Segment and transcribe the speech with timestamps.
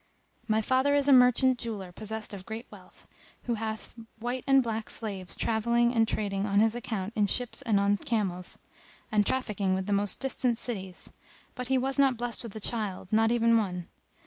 [0.47, 3.05] My father is a merchant jeweller possessed of great wealth,
[3.43, 7.79] who hath white and black slaves travelling and trading on his account in ships and
[7.79, 8.57] on camels,
[9.11, 11.11] and trafficking with the most distant cities;
[11.53, 13.85] but he was not blessed with a child, not even one.